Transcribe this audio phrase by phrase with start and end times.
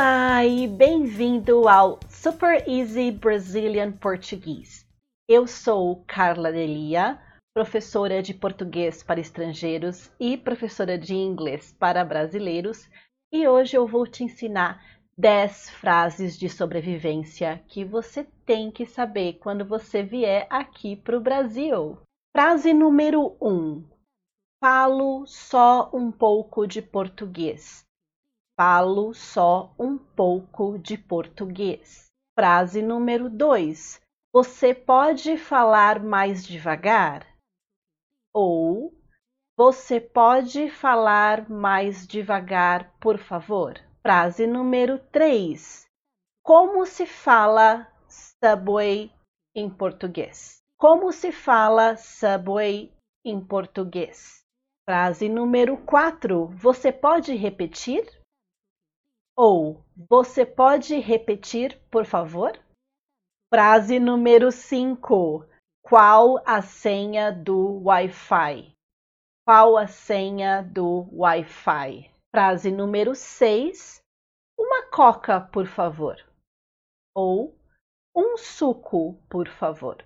[0.00, 4.86] Olá e bem-vindo ao Super Easy Brazilian Português.
[5.28, 7.20] Eu sou Carla Delia,
[7.52, 12.88] professora de português para estrangeiros e professora de inglês para brasileiros,
[13.32, 14.80] e hoje eu vou te ensinar
[15.18, 21.20] 10 frases de sobrevivência que você tem que saber quando você vier aqui para o
[21.20, 21.98] Brasil.
[22.32, 23.84] Frase número 1:
[24.62, 27.87] Falo só um pouco de português.
[28.60, 32.06] Falo só um pouco de português.
[32.36, 34.00] Frase número 2.
[34.32, 37.24] Você pode falar mais devagar?
[38.34, 38.92] Ou
[39.56, 43.78] você pode falar mais devagar, por favor?
[44.02, 45.86] Frase número 3.
[46.42, 49.12] Como se fala subway
[49.54, 50.60] em português?
[50.76, 52.92] Como se fala subway
[53.24, 54.44] em português?
[54.84, 56.46] Frase número 4.
[56.56, 58.17] Você pode repetir?
[59.40, 62.58] Ou você pode repetir, por favor?
[63.54, 65.46] Frase número 5.
[65.80, 68.74] Qual a senha do Wi-Fi?
[69.46, 72.12] Qual a senha do Wi-Fi?
[72.34, 74.00] Frase número 6.
[74.58, 76.16] Uma coca, por favor.
[77.14, 77.56] Ou
[78.16, 80.04] um suco, por favor.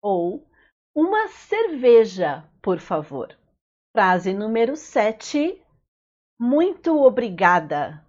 [0.00, 0.46] Ou
[0.94, 3.36] uma cerveja, por favor.
[3.92, 5.60] Frase número 7.
[6.38, 8.08] Muito obrigada.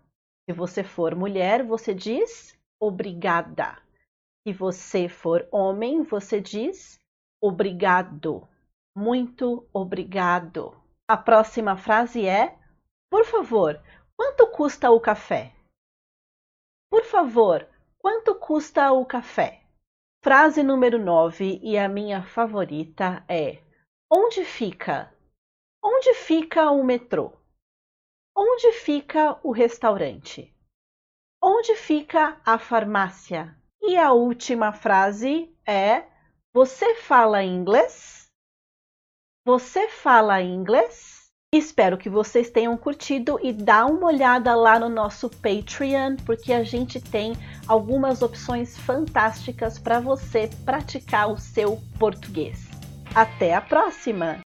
[0.52, 3.82] Se você for mulher, você diz obrigada.
[4.44, 7.00] Se você for homem, você diz
[7.42, 8.46] obrigado.
[8.94, 10.76] Muito obrigado.
[11.08, 12.60] A próxima frase é:
[13.10, 13.82] Por favor,
[14.18, 15.56] quanto custa o café?
[16.90, 17.66] Por favor,
[17.98, 19.64] quanto custa o café?
[20.22, 23.64] Frase número 9 e a minha favorita é:
[24.12, 25.16] Onde fica?
[25.82, 27.41] Onde fica o metrô?
[28.54, 30.54] Onde fica o restaurante?
[31.42, 33.56] Onde fica a farmácia?
[33.82, 36.04] E a última frase é:
[36.54, 38.26] Você fala inglês?
[39.46, 41.32] Você fala inglês?
[41.56, 46.62] Espero que vocês tenham curtido e dá uma olhada lá no nosso Patreon, porque a
[46.62, 47.32] gente tem
[47.66, 52.68] algumas opções fantásticas para você praticar o seu português.
[53.16, 54.42] Até a próxima!